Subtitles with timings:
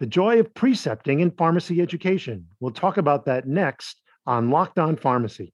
[0.00, 2.46] the joy of precepting in pharmacy education.
[2.58, 5.52] We'll talk about that next on Locked On Pharmacy.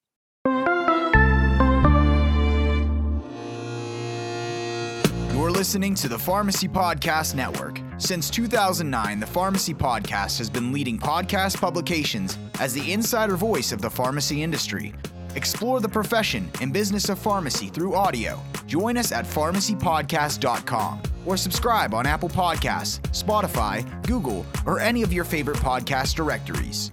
[5.35, 7.81] You're listening to the Pharmacy Podcast Network.
[7.99, 13.81] Since 2009, the Pharmacy Podcast has been leading podcast publications as the insider voice of
[13.81, 14.95] the pharmacy industry.
[15.37, 18.43] Explore the profession and business of pharmacy through audio.
[18.67, 25.25] Join us at pharmacypodcast.com or subscribe on Apple Podcasts, Spotify, Google, or any of your
[25.25, 26.91] favorite podcast directories.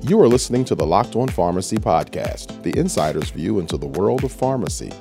[0.00, 4.22] You are listening to the Locked On Pharmacy podcast, the insider's view into the world
[4.22, 4.92] of pharmacy.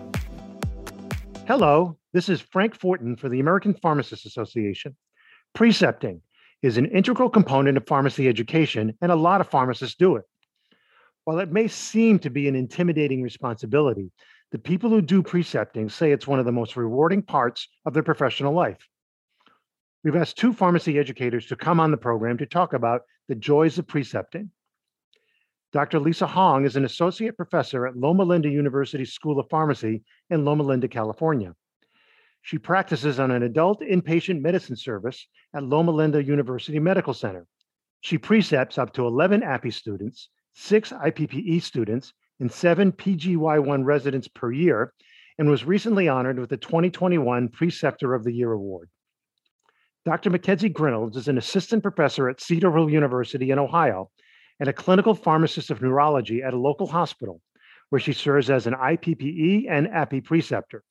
[1.48, 4.96] Hello, this is Frank Fortin for the American Pharmacists Association.
[5.54, 6.22] Precepting
[6.62, 10.26] is an integral component of pharmacy education, and a lot of pharmacists do it.
[11.24, 14.12] While it may seem to be an intimidating responsibility,
[14.52, 18.04] the people who do precepting say it's one of the most rewarding parts of their
[18.04, 18.80] professional life.
[20.04, 23.78] We've asked two pharmacy educators to come on the program to talk about the joys
[23.78, 24.52] of precepting.
[25.72, 26.00] Dr.
[26.00, 30.64] Lisa Hong is an associate professor at Loma Linda University School of Pharmacy in Loma
[30.64, 31.54] Linda, California.
[32.42, 37.46] She practices on an adult inpatient medicine service at Loma Linda University Medical Center.
[38.02, 44.52] She precepts up to 11 APPE students, six IPPE students, and seven PGY1 residents per
[44.52, 44.94] year,
[45.38, 48.90] and was recently honored with the 2021 Preceptor of the Year Award.
[50.06, 50.30] Dr.
[50.30, 54.10] Mackenzie Grinolds is an assistant professor at Cedarville University in Ohio
[54.60, 57.42] and a clinical pharmacist of neurology at a local hospital,
[57.90, 60.84] where she serves as an IPPE and APPE preceptor.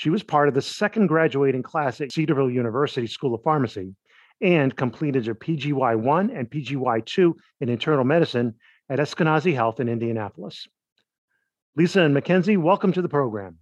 [0.00, 3.94] She was part of the second graduating class at Cedarville University School of Pharmacy
[4.40, 8.54] and completed her PGY1 and PGY2 in internal medicine
[8.88, 10.66] at Eskenazi Health in Indianapolis.
[11.76, 13.58] Lisa and Mackenzie, welcome to the program.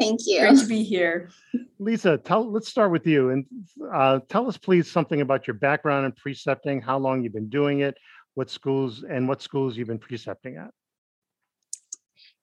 [0.00, 0.40] Thank you.
[0.40, 1.28] Great to be here.
[1.78, 3.44] Lisa, tell let's start with you and
[3.92, 7.80] uh, tell us please something about your background in precepting, how long you've been doing
[7.80, 7.94] it,
[8.36, 10.70] what schools and what schools you've been precepting at.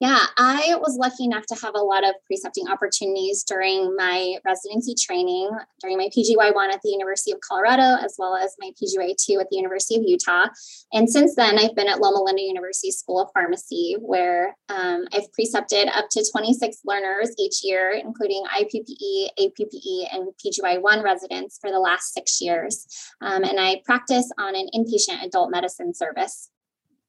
[0.03, 4.95] Yeah, I was lucky enough to have a lot of precepting opportunities during my residency
[4.99, 5.49] training,
[5.79, 9.55] during my PGY1 at the University of Colorado, as well as my PGY2 at the
[9.55, 10.47] University of Utah.
[10.91, 15.31] And since then, I've been at Loma Linda University School of Pharmacy, where um, I've
[15.31, 21.79] precepted up to 26 learners each year, including IPPE, APPE, and PGY1 residents for the
[21.79, 22.85] last six years.
[23.21, 26.49] Um, and I practice on an inpatient adult medicine service.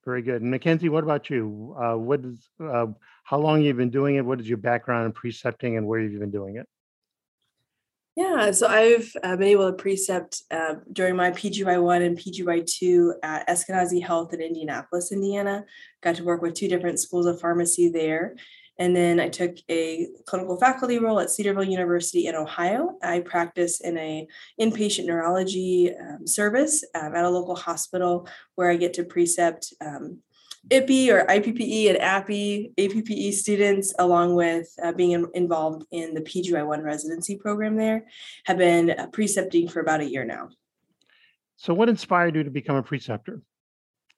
[0.04, 0.42] Very good.
[0.42, 1.75] And Mackenzie, what about you?
[1.78, 2.87] Uh, what is, uh,
[3.25, 4.25] how long you've been doing it?
[4.25, 6.69] What is your background in precepting and where have you been doing it?
[8.16, 13.48] Yeah, so I've uh, been able to precept uh, during my PGY1 and PGY2 at
[13.48, 15.65] Eskenazi Health in Indianapolis, Indiana.
[16.00, 18.36] Got to work with two different schools of pharmacy there.
[18.78, 22.98] And then I took a clinical faculty role at Cedarville University in Ohio.
[23.02, 24.26] I practice in a
[24.60, 30.18] inpatient neurology um, service um, at a local hospital where I get to precept um,
[30.70, 36.22] IPPE or IPPE and APPE, APPE students, along with uh, being in, involved in the
[36.22, 38.06] PGY1 residency program there,
[38.46, 40.48] have been uh, precepting for about a year now.
[41.56, 43.42] So, what inspired you to become a preceptor?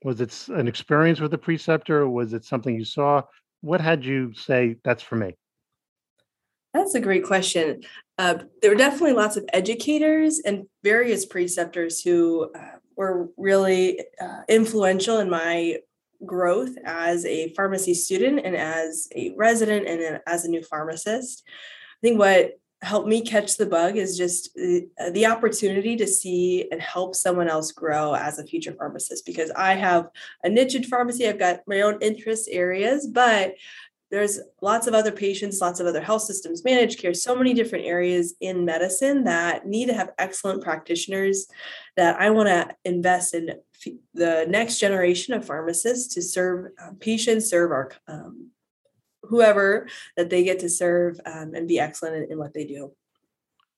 [0.05, 2.03] Was it an experience with a preceptor?
[2.03, 3.23] Or was it something you saw?
[3.61, 5.35] What had you say that's for me?
[6.75, 7.83] That's a great question.
[8.19, 14.43] Uh, there were definitely lots of educators and various preceptors who uh, were really uh,
[14.49, 15.79] influential in my
[16.25, 21.43] growth as a pharmacy student and as a resident and as a new pharmacist.
[21.47, 26.69] I think what helped me catch the bug is just the, uh, opportunity to see
[26.71, 30.09] and help someone else grow as a future pharmacist because I have
[30.45, 31.27] a niche in pharmacy.
[31.27, 33.55] I've got my own interest areas, but
[34.11, 37.87] there's lots of other patients, lots of other health systems, managed care, so many different
[37.87, 41.49] areas in medicine that need to have excellent practitioners
[41.97, 43.51] that I want to invest in
[44.15, 48.51] the next generation of pharmacists to serve uh, patients, serve our um,
[49.29, 52.93] whoever that they get to serve um, and be excellent in, in, what they do.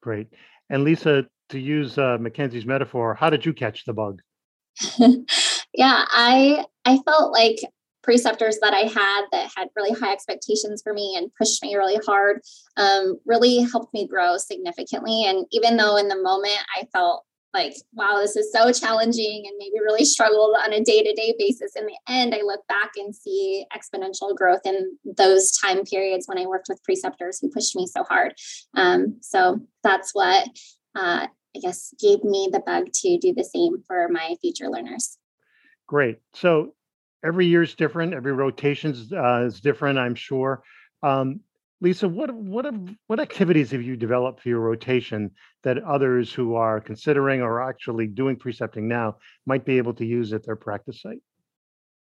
[0.01, 0.29] Great.
[0.71, 4.21] And Lisa, to use uh, Mackenzie's metaphor, how did you catch the bug?
[5.75, 7.59] yeah, I I felt like
[8.03, 11.99] preceptors that I had that had really high expectations for me and pushed me really
[12.07, 12.41] hard
[12.77, 15.25] um, really helped me grow significantly.
[15.27, 17.25] And even though in the moment I felt
[17.59, 21.35] like, wow, this is so challenging and maybe really struggled on a day to day
[21.39, 21.73] basis.
[21.75, 26.39] In the end, I look back and see exponential growth in those time periods when
[26.39, 28.35] I worked with preceptors who pushed me so hard.
[28.77, 30.49] Um, so that's what
[30.95, 31.27] uh,
[31.57, 35.19] I guess gave me the bug to do the same for my future learners.
[35.87, 36.19] Great.
[36.35, 36.75] So
[37.25, 40.63] every year is different, every rotation uh, is different, I'm sure.
[41.03, 41.41] Um,
[41.81, 42.67] Lisa, what what
[43.07, 45.31] what activities have you developed for your rotation
[45.63, 49.17] that others who are considering or actually doing precepting now
[49.47, 51.21] might be able to use at their practice site?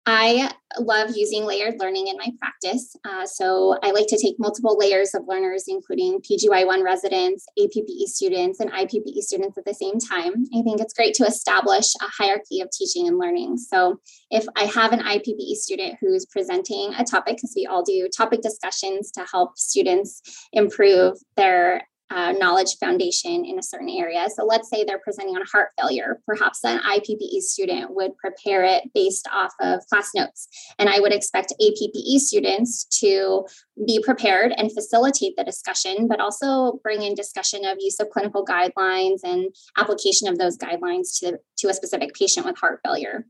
[0.04, 0.50] I
[0.80, 2.96] love using layered learning in my practice.
[3.08, 8.58] Uh, so I like to take multiple layers of learners, including PGY1 residents, APPE students,
[8.58, 10.44] and IPPE students at the same time.
[10.56, 13.58] I think it's great to establish a hierarchy of teaching and learning.
[13.58, 14.00] So
[14.30, 18.40] if I have an IPPE student who's presenting a topic, because we all do topic
[18.40, 20.20] discussions to help students
[20.52, 24.26] improve their uh, knowledge foundation in a certain area.
[24.34, 26.20] So let's say they're presenting on heart failure.
[26.26, 30.48] Perhaps an IPPE student would prepare it based off of class notes.
[30.78, 33.46] And I would expect APPE students to
[33.86, 38.44] be prepared and facilitate the discussion, but also bring in discussion of use of clinical
[38.44, 43.26] guidelines and application of those guidelines to, to a specific patient with heart failure.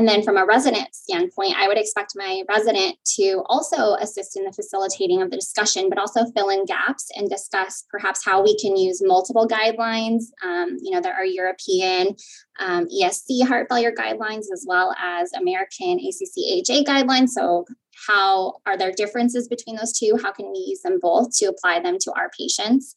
[0.00, 4.44] And then from a resident standpoint, I would expect my resident to also assist in
[4.44, 8.58] the facilitating of the discussion, but also fill in gaps and discuss perhaps how we
[8.58, 10.22] can use multiple guidelines.
[10.42, 12.16] Um, you know, there are European
[12.58, 17.28] um, ESC heart failure guidelines as well as American ACC guidelines.
[17.28, 17.66] So
[18.08, 20.18] how are there differences between those two?
[20.22, 22.94] How can we use them both to apply them to our patients?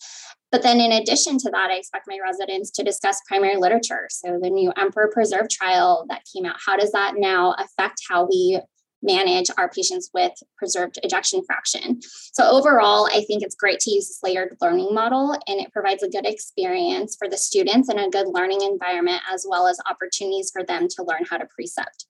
[0.54, 4.08] But then, in addition to that, I expect my residents to discuss primary literature.
[4.12, 8.28] So, the new Emperor Preserve trial that came out, how does that now affect how
[8.28, 8.62] we
[9.02, 12.00] manage our patients with preserved ejection fraction?
[12.34, 16.04] So, overall, I think it's great to use this layered learning model and it provides
[16.04, 20.52] a good experience for the students and a good learning environment, as well as opportunities
[20.54, 22.06] for them to learn how to precept.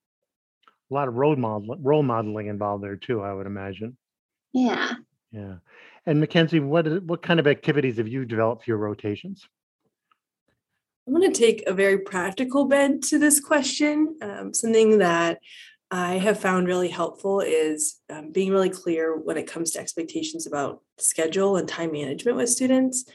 [0.92, 3.96] A lot of role, model, role modeling involved there, too, I would imagine.
[4.52, 4.96] Yeah.
[5.32, 5.56] Yeah.
[6.06, 9.48] And Mackenzie, what what kind of activities have you developed for your rotations?
[11.08, 14.16] I'm going to take a very practical bent to this question.
[14.22, 15.40] Um, something that
[15.92, 20.48] I have found really helpful is um, being really clear when it comes to expectations
[20.48, 23.06] about schedule and time management with students.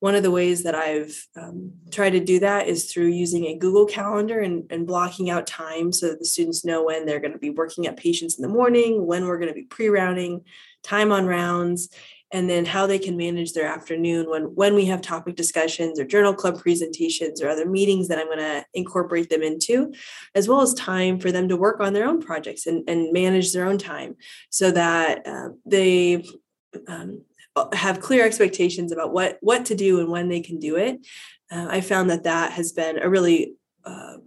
[0.00, 3.58] One of the ways that I've um, tried to do that is through using a
[3.58, 7.32] Google Calendar and, and blocking out time so that the students know when they're going
[7.32, 10.44] to be working at patients in the morning, when we're going to be pre rounding,
[10.84, 11.88] time on rounds,
[12.30, 16.04] and then how they can manage their afternoon when when we have topic discussions or
[16.04, 19.92] journal club presentations or other meetings that i'm going to incorporate them into
[20.34, 23.52] as well as time for them to work on their own projects and, and manage
[23.52, 24.16] their own time
[24.50, 26.24] so that uh, they
[26.86, 27.22] um,
[27.72, 31.04] have clear expectations about what what to do and when they can do it.
[31.50, 33.54] Uh, i found that that has been a really
[33.84, 34.18] uh,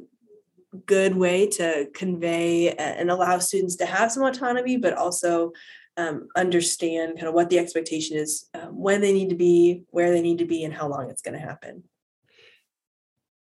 [0.86, 5.52] good way to convey and allow students to have some autonomy but also
[5.98, 10.12] um, understand kind of what the expectation is, um, when they need to be, where
[10.12, 11.84] they need to be, and how long it's going to happen.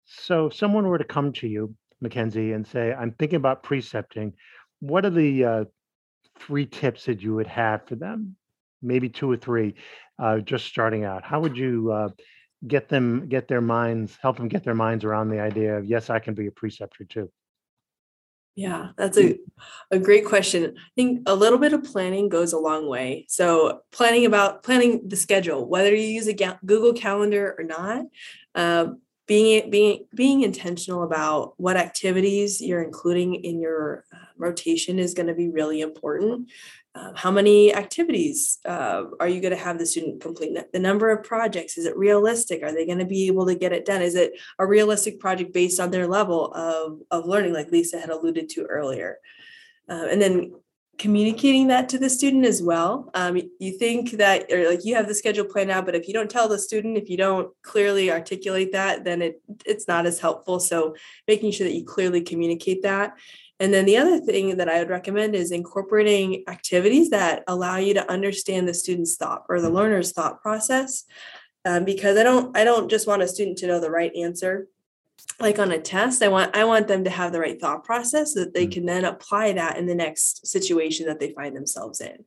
[0.05, 4.33] So, if someone were to come to you, Mackenzie, and say, "I'm thinking about precepting,"
[4.79, 5.65] what are the uh,
[6.39, 8.35] three tips that you would have for them?
[8.81, 9.75] Maybe two or three,
[10.19, 11.23] uh, just starting out.
[11.23, 12.09] How would you uh,
[12.67, 16.09] get them get their minds, help them get their minds around the idea of yes,
[16.09, 17.31] I can be a preceptor too?
[18.55, 19.37] Yeah, that's a,
[19.91, 20.75] a great question.
[20.77, 23.25] I think a little bit of planning goes a long way.
[23.27, 28.05] So, planning about planning the schedule, whether you use a Google Calendar or not,
[28.55, 28.87] uh,
[29.27, 35.27] being being being intentional about what activities you're including in your uh, rotation is going
[35.27, 36.49] to be really important
[36.95, 40.57] uh, how many activities uh, are you going to have the student complete?
[40.71, 42.63] The number of projects is it realistic?
[42.63, 44.01] Are they going to be able to get it done?
[44.01, 48.09] Is it a realistic project based on their level of, of learning like lisa had
[48.09, 49.17] alluded to earlier?
[49.89, 50.53] Uh, and then
[50.97, 53.11] communicating that to the student as well.
[53.13, 56.13] Um, you think that or like you have the schedule planned out but if you
[56.13, 60.19] don't tell the student if you don't clearly articulate that then it it's not as
[60.19, 60.61] helpful.
[60.61, 60.95] So
[61.27, 63.17] making sure that you clearly communicate that
[63.59, 67.93] and then the other thing that I would recommend is incorporating activities that allow you
[67.93, 71.05] to understand the student's thought or the learner's thought process.
[71.63, 74.67] Um, because I don't I don't just want a student to know the right answer.
[75.39, 78.33] Like on a test, I want I want them to have the right thought process
[78.33, 78.71] so that they mm.
[78.71, 82.23] can then apply that in the next situation that they find themselves in.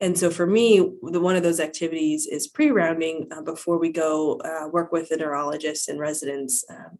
[0.00, 4.38] And so for me, the one of those activities is pre-rounding uh, before we go
[4.40, 6.98] uh, work with the neurologists and residents um,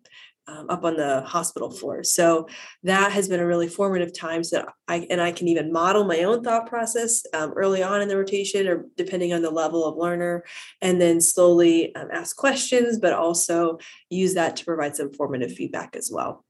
[0.48, 2.04] um, up on the hospital floor.
[2.04, 2.48] So
[2.82, 4.44] that has been a really formative time.
[4.44, 8.08] So I and I can even model my own thought process um, early on in
[8.08, 10.44] the rotation, or depending on the level of learner,
[10.80, 13.78] and then slowly um, ask questions, but also
[14.10, 16.44] use that to provide some formative feedback as well.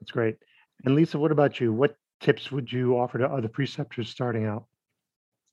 [0.00, 0.36] That's great.
[0.84, 1.72] And Lisa, what about you?
[1.72, 4.64] What tips would you offer to other preceptors starting out?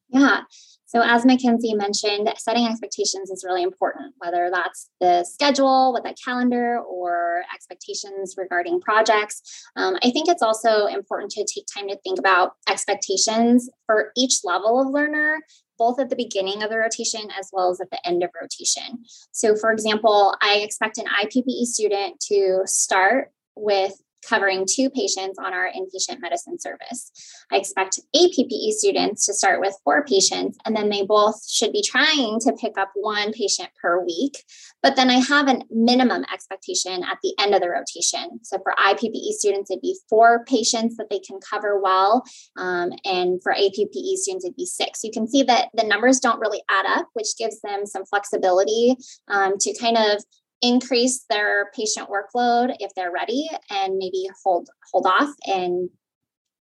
[0.10, 0.42] Yeah.
[0.88, 6.16] So, as Mackenzie mentioned, setting expectations is really important, whether that's the schedule with a
[6.16, 9.42] calendar or expectations regarding projects.
[9.76, 14.40] Um, I think it's also important to take time to think about expectations for each
[14.44, 15.40] level of learner
[15.78, 19.04] both at the beginning of the rotation as well as at the end of rotation.
[19.32, 23.94] So, for example, I expect an IPPE student to start with
[24.28, 27.12] covering two patients on our inpatient medicine service.
[27.52, 31.82] I expect APPE students to start with four patients, and then they both should be
[31.82, 34.44] trying to pick up one patient per week.
[34.82, 38.40] But then I have a minimum expectation at the end of the rotation.
[38.44, 42.24] So for IPPE students, it'd be four patients that they can cover well.
[42.58, 45.04] Um, and for APPE students, it'd be six.
[45.04, 48.96] You can see that the numbers don't really add up, which gives them some flexibility
[49.28, 50.24] um, to kind of
[50.62, 55.90] increase their patient workload if they're ready and maybe hold hold off and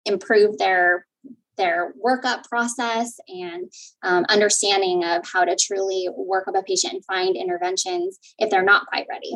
[0.05, 1.07] improve their
[1.57, 3.71] their workup process and
[4.03, 8.63] um, understanding of how to truly work up a patient and find interventions if they're
[8.63, 9.33] not quite ready.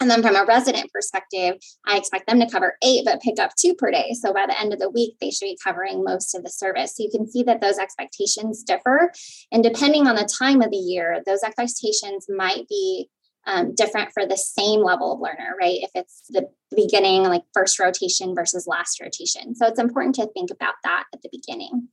[0.00, 1.56] And then from a resident perspective,
[1.86, 4.12] I expect them to cover eight, but pick up two per day.
[4.12, 6.96] So by the end of the week, they should be covering most of the service.
[6.96, 9.12] So you can see that those expectations differ.
[9.50, 13.08] And depending on the time of the year, those expectations might be
[13.48, 15.78] um, different for the same level of learner, right?
[15.80, 19.54] If it's the beginning, like first rotation versus last rotation.
[19.54, 21.88] So it's important to think about that at the beginning.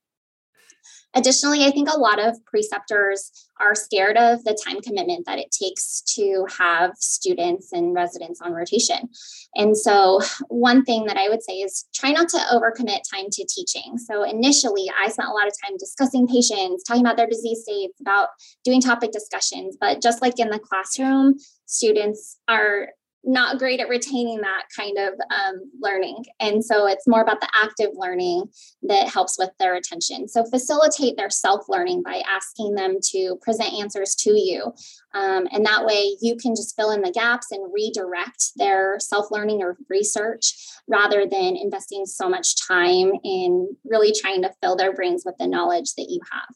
[1.15, 3.31] Additionally, I think a lot of preceptors
[3.61, 8.51] are scared of the time commitment that it takes to have students and residents on
[8.51, 9.09] rotation.
[9.55, 10.19] And so,
[10.49, 13.97] one thing that I would say is try not to overcommit time to teaching.
[13.97, 17.99] So, initially, I spent a lot of time discussing patients, talking about their disease states,
[18.01, 18.29] about
[18.65, 19.77] doing topic discussions.
[19.79, 22.89] But just like in the classroom, students are
[23.25, 26.25] not great at retaining that kind of um, learning.
[26.39, 28.45] And so it's more about the active learning
[28.83, 30.27] that helps with their attention.
[30.27, 34.73] So facilitate their self learning by asking them to present answers to you.
[35.13, 39.31] Um, and that way you can just fill in the gaps and redirect their self
[39.31, 40.53] learning or research
[40.87, 45.47] rather than investing so much time in really trying to fill their brains with the
[45.47, 46.55] knowledge that you have.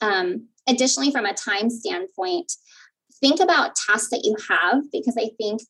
[0.00, 2.52] Um, additionally, from a time standpoint,
[3.20, 5.62] think about tasks that you have because I think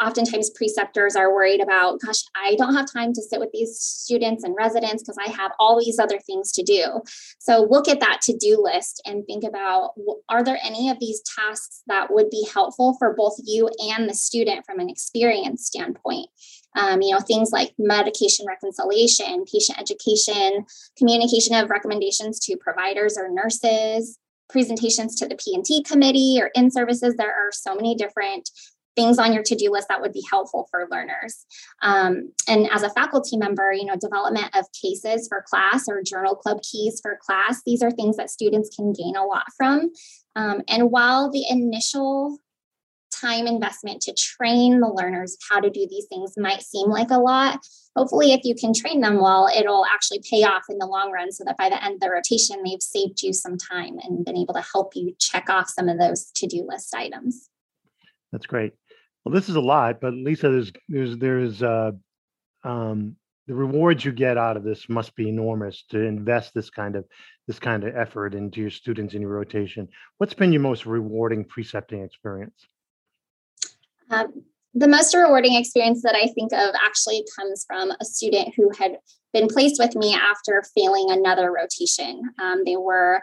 [0.00, 4.44] oftentimes preceptors are worried about gosh i don't have time to sit with these students
[4.44, 6.84] and residents because i have all these other things to do.
[7.38, 9.92] So look at that to-do list and think about
[10.28, 14.14] are there any of these tasks that would be helpful for both you and the
[14.14, 16.28] student from an experience standpoint?
[16.78, 20.66] Um, you know things like medication reconciliation patient education
[20.98, 24.18] communication of recommendations to providers or nurses
[24.50, 28.50] presentations to the P&T committee or in services there are so many different
[28.98, 31.46] things on your to-do list that would be helpful for learners.
[31.82, 36.34] Um, and as a faculty member, you know, development of cases for class or journal
[36.34, 39.90] club keys for class, these are things that students can gain a lot from.
[40.34, 42.38] Um, and while the initial
[43.20, 47.18] time investment to train the learners how to do these things might seem like a
[47.18, 47.58] lot.
[47.96, 51.32] Hopefully, if you can train them well, it'll actually pay off in the long run
[51.32, 54.36] so that by the end of the rotation, they've saved you some time and been
[54.36, 57.48] able to help you check off some of those to do list items.
[58.30, 58.74] That's great.
[59.24, 61.92] Well, this is a lot, but Lisa, there's there's there's uh,
[62.64, 66.96] um, the rewards you get out of this must be enormous to invest this kind
[66.96, 67.04] of
[67.46, 69.88] this kind of effort into your students in your rotation.
[70.18, 72.66] What's been your most rewarding precepting experience?
[74.10, 74.44] Um,
[74.74, 78.98] the most rewarding experience that I think of actually comes from a student who had
[79.32, 82.22] been placed with me after failing another rotation.
[82.38, 83.22] Um, they were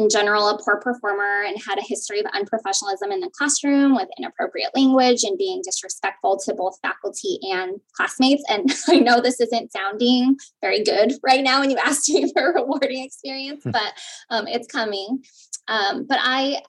[0.00, 4.08] in general a poor performer and had a history of unprofessionalism in the classroom with
[4.18, 8.42] inappropriate language and being disrespectful to both faculty and classmates.
[8.48, 12.50] And I know this isn't sounding very good right now when you asked me for
[12.50, 13.72] a rewarding experience, hmm.
[13.72, 13.92] but
[14.30, 15.22] um, it's coming.
[15.68, 16.62] Um, but I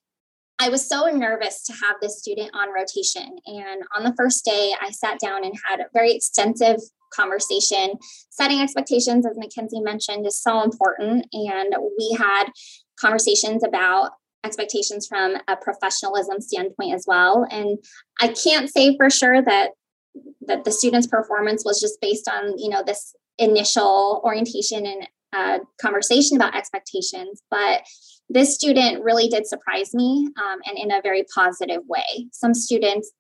[0.60, 3.36] I was so nervous to have this student on rotation.
[3.48, 6.78] And on the first day, I sat down and had a very extensive
[7.12, 7.94] conversation.
[8.30, 11.28] Setting expectations, as Mackenzie mentioned, is so important.
[11.34, 12.46] And we had
[13.02, 14.12] conversations about
[14.44, 17.46] expectations from a professionalism standpoint as well.
[17.52, 17.78] And
[18.20, 19.72] I can't say for sure that
[20.42, 25.60] that the student's performance was just based on you know this initial orientation and uh,
[25.82, 27.84] conversation about expectations, but
[28.30, 32.28] this student really did surprise me um, and in a very positive way.
[32.32, 33.12] Some students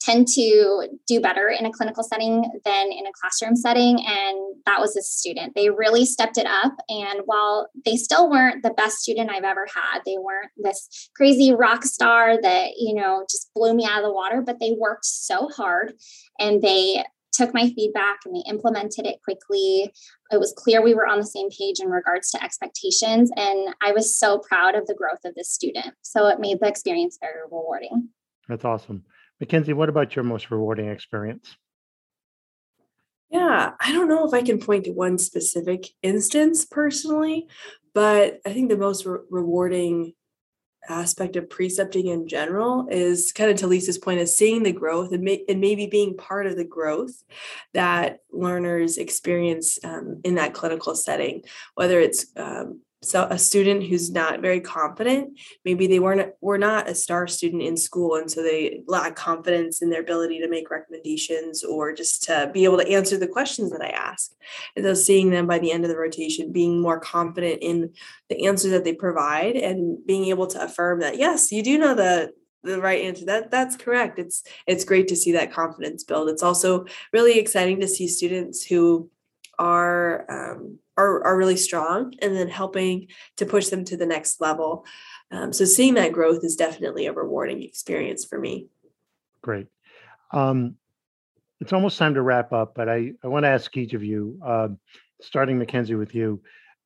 [0.00, 3.98] tend to do better in a clinical setting than in a classroom setting.
[4.06, 5.54] And that was a student.
[5.54, 6.72] They really stepped it up.
[6.88, 11.52] And while they still weren't the best student I've ever had, they weren't this crazy
[11.52, 15.04] rock star that, you know, just blew me out of the water, but they worked
[15.04, 15.94] so hard
[16.38, 19.92] and they took my feedback and they implemented it quickly.
[20.30, 23.30] It was clear we were on the same page in regards to expectations.
[23.36, 25.94] And I was so proud of the growth of this student.
[26.02, 28.08] So it made the experience very rewarding.
[28.48, 29.04] That's awesome.
[29.40, 31.56] Mackenzie, what about your most rewarding experience?
[33.30, 37.46] Yeah, I don't know if I can point to one specific instance personally,
[37.94, 40.14] but I think the most re- rewarding
[40.88, 45.12] aspect of precepting in general is kind of to Lisa's point is seeing the growth
[45.12, 47.22] and, may, and maybe being part of the growth
[47.74, 51.42] that learners experience um, in that clinical setting,
[51.74, 56.88] whether it's um, so a student who's not very confident maybe they weren't were not
[56.88, 60.70] a star student in school and so they lack confidence in their ability to make
[60.70, 64.32] recommendations or just to be able to answer the questions that i ask.
[64.76, 67.92] And so seeing them by the end of the rotation being more confident in
[68.28, 71.94] the answers that they provide and being able to affirm that yes you do know
[71.94, 74.18] the the right answer that that's correct.
[74.18, 76.28] It's it's great to see that confidence build.
[76.28, 79.10] It's also really exciting to see students who
[79.60, 84.40] are um, are, are really strong and then helping to push them to the next
[84.40, 84.84] level.
[85.30, 88.68] Um, so seeing that growth is definitely a rewarding experience for me.
[89.42, 89.68] Great.
[90.32, 90.76] Um,
[91.60, 94.40] it's almost time to wrap up, but I, I want to ask each of you,
[94.44, 94.68] uh,
[95.20, 96.42] starting Mackenzie with you.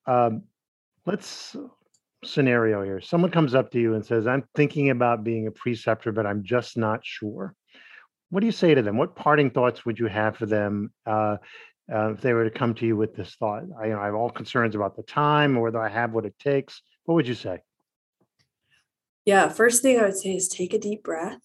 [0.07, 0.43] Um,
[1.07, 1.57] let's
[2.25, 3.00] scenario here.
[3.00, 6.43] Someone comes up to you and says, I'm thinking about being a preceptor, but I'm
[6.43, 7.54] just not sure.
[8.31, 8.97] What do you say to them?
[8.97, 10.93] What parting thoughts would you have for them?
[11.07, 11.37] Uh,
[11.92, 13.64] uh, if they were to come to you with this thought.
[13.80, 16.24] I, you know, I have all concerns about the time or whether I have what
[16.24, 16.82] it takes.
[17.04, 17.60] What would you say?
[19.26, 21.38] Yeah, first thing I would say is take a deep breath.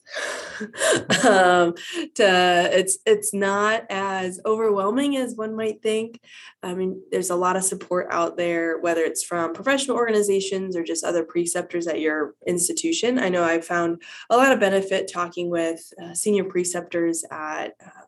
[1.25, 1.73] um,
[2.15, 6.19] to it's it's not as overwhelming as one might think.
[6.61, 10.83] I mean, there's a lot of support out there, whether it's from professional organizations or
[10.83, 13.17] just other preceptors at your institution.
[13.17, 18.05] I know I've found a lot of benefit talking with uh, senior preceptors at uh,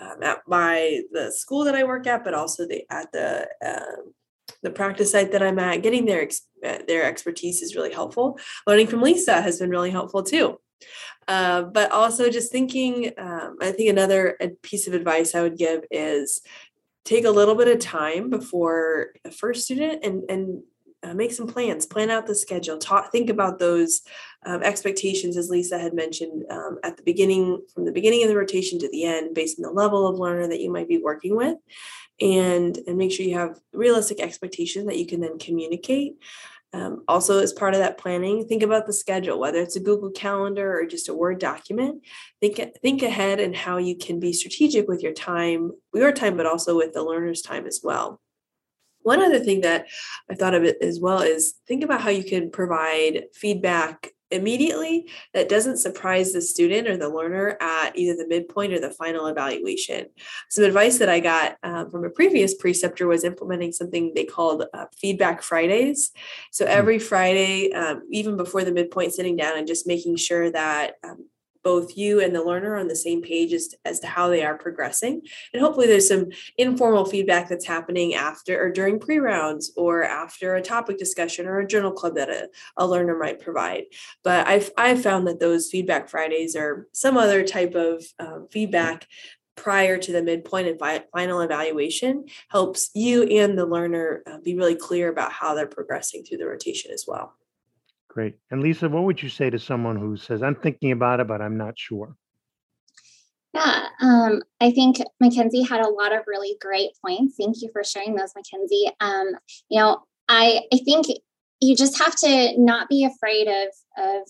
[0.00, 4.14] um, at my the school that I work at, but also the at the um,
[4.62, 5.82] the practice site that I'm at.
[5.82, 6.28] Getting their
[6.64, 8.38] uh, their expertise is really helpful.
[8.66, 10.60] Learning from Lisa has been really helpful too.
[11.28, 15.84] Uh, but also just thinking, um, I think another piece of advice I would give
[15.90, 16.40] is
[17.04, 20.62] take a little bit of time before a first student and and
[21.02, 24.02] uh, make some plans, plan out the schedule, talk, think about those
[24.44, 28.36] um, expectations, as Lisa had mentioned um, at the beginning, from the beginning of the
[28.36, 31.36] rotation to the end, based on the level of learner that you might be working
[31.36, 31.56] with,
[32.20, 36.16] and and make sure you have realistic expectations that you can then communicate.
[36.72, 40.10] Um, also, as part of that planning, think about the schedule, whether it's a Google
[40.10, 42.02] Calendar or just a Word document.
[42.40, 46.46] Think think ahead and how you can be strategic with your time, your time, but
[46.46, 48.20] also with the learner's time as well.
[49.02, 49.86] One other thing that
[50.30, 55.08] I thought of it as well is think about how you can provide feedback immediately
[55.34, 59.26] that doesn't surprise the student or the learner at either the midpoint or the final
[59.26, 60.06] evaluation.
[60.48, 64.64] Some advice that I got um, from a previous preceptor was implementing something they called
[64.72, 66.12] uh, feedback Fridays.
[66.52, 66.72] So hmm.
[66.72, 71.28] every Friday, um, even before the midpoint, sitting down and just making sure that um,
[71.62, 74.56] both you and the learner on the same page as, as to how they are
[74.56, 75.22] progressing.
[75.52, 80.62] And hopefully there's some informal feedback that's happening after or during pre-rounds or after a
[80.62, 83.84] topic discussion or a journal club that a, a learner might provide.
[84.24, 89.06] But I've, I've found that those feedback Fridays or some other type of um, feedback
[89.56, 94.54] prior to the midpoint and fi- final evaluation helps you and the learner uh, be
[94.54, 97.36] really clear about how they're progressing through the rotation as well.
[98.10, 98.34] Great.
[98.50, 101.40] And Lisa, what would you say to someone who says, I'm thinking about it, but
[101.40, 102.16] I'm not sure?
[103.54, 107.36] Yeah, um, I think Mackenzie had a lot of really great points.
[107.38, 108.90] Thank you for sharing those, Mackenzie.
[109.00, 109.28] Um,
[109.68, 111.06] you know, I I think
[111.60, 113.68] you just have to not be afraid of
[113.98, 114.28] of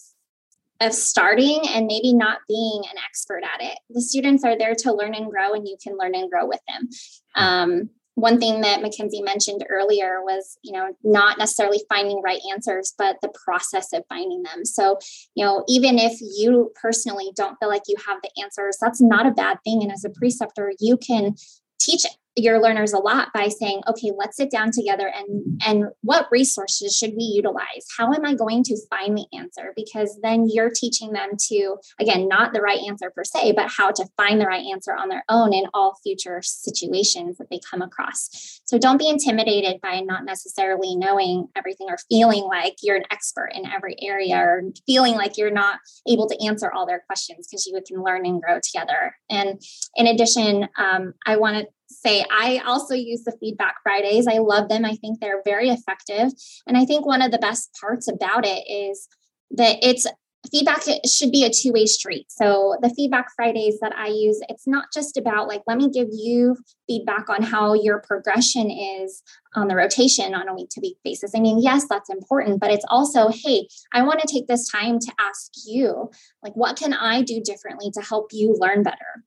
[0.81, 3.79] of starting and maybe not being an expert at it.
[3.91, 6.61] The students are there to learn and grow, and you can learn and grow with
[6.67, 6.89] them.
[7.35, 7.45] Hmm.
[7.45, 7.91] Um,
[8.21, 13.17] one thing that Mackenzie mentioned earlier was, you know, not necessarily finding right answers, but
[13.23, 14.65] the process of finding them.
[14.65, 14.99] So,
[15.35, 19.27] you know, even if you personally don't feel like you have the answers, that's not
[19.27, 19.83] a bad thing.
[19.83, 21.35] And as a preceptor, you can
[21.81, 22.05] teach
[22.37, 26.97] your learners a lot by saying okay let's sit down together and and what resources
[26.97, 27.87] should we utilize?
[27.97, 29.73] How am i going to find the answer?
[29.75, 33.91] Because then you're teaching them to again not the right answer per se but how
[33.91, 37.83] to find the right answer on their own in all future situations that they come
[37.83, 38.61] across.
[38.65, 43.51] So don't be intimidated by not necessarily knowing everything or feeling like you're an expert
[43.55, 47.67] in every area or feeling like you're not able to answer all their questions because
[47.67, 49.15] you can learn and grow together.
[49.29, 49.61] And
[49.97, 54.27] in addition um, i want to say I also use the feedback Fridays.
[54.27, 54.85] I love them.
[54.85, 56.33] I think they're very effective.
[56.67, 59.09] And I think one of the best parts about it is
[59.53, 60.07] that it's
[60.51, 64.87] feedback should be a two-way street so the feedback fridays that i use it's not
[64.93, 69.23] just about like let me give you feedback on how your progression is
[69.55, 72.71] on the rotation on a week to week basis i mean yes that's important but
[72.71, 76.11] it's also hey i want to take this time to ask you
[76.43, 79.23] like what can i do differently to help you learn better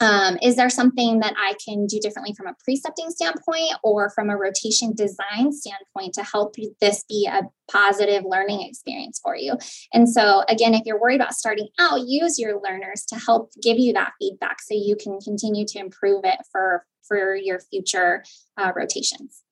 [0.00, 4.28] um, is there something that I can do differently from a precepting standpoint or from
[4.28, 9.54] a rotation design standpoint to help this be a positive learning experience for you?
[9.94, 13.78] And so, again, if you're worried about starting out, use your learners to help give
[13.78, 18.22] you that feedback so you can continue to improve it for, for your future
[18.58, 19.42] uh, rotations.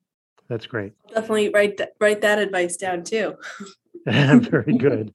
[0.49, 0.93] That's great.
[1.09, 3.37] Definitely write th- write that advice down too.
[4.07, 5.15] Very good.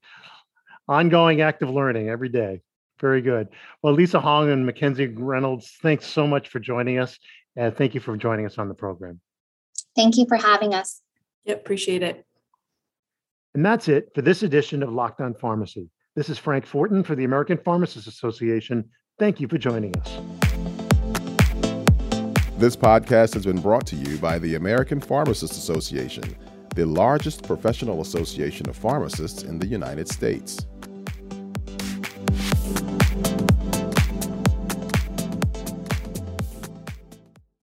[0.88, 2.62] Ongoing active learning every day.
[3.00, 3.48] Very good.
[3.82, 7.18] Well, Lisa Hong and Mackenzie Reynolds, thanks so much for joining us.
[7.56, 9.20] And thank you for joining us on the program.
[9.96, 11.02] Thank you for having us.
[11.46, 12.26] Yep, appreciate it.
[13.56, 15.90] And that's it for this edition of Locked On Pharmacy.
[16.16, 18.90] This is Frank Fortin for the American Pharmacists Association.
[19.18, 20.20] Thank you for joining us.
[22.58, 26.36] This podcast has been brought to you by the American Pharmacists Association,
[26.76, 30.66] the largest professional association of pharmacists in the United States.